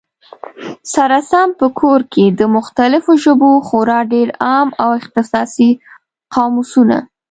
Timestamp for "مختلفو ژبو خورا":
2.55-3.99